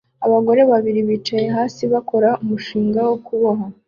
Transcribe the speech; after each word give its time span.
Abagore 0.25 0.61
babiri 0.71 0.99
bicaye 1.09 1.47
hasi 1.55 1.81
bakora 1.93 2.29
umushinga 2.43 2.99
wo 3.07 3.15
kuboha 3.25 3.65